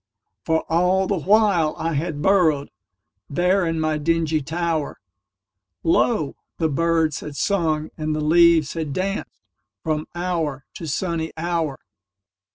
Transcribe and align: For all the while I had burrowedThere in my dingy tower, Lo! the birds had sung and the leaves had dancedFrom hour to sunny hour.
For 0.43 0.61
all 0.67 1.05
the 1.05 1.19
while 1.19 1.75
I 1.77 1.93
had 1.93 2.23
burrowedThere 2.23 3.69
in 3.69 3.79
my 3.79 3.99
dingy 3.99 4.41
tower, 4.41 4.99
Lo! 5.83 6.35
the 6.57 6.69
birds 6.69 7.19
had 7.19 7.35
sung 7.35 7.91
and 7.99 8.15
the 8.15 8.19
leaves 8.19 8.73
had 8.73 8.93
dancedFrom 8.93 10.05
hour 10.15 10.65
to 10.73 10.87
sunny 10.87 11.31
hour. 11.37 11.77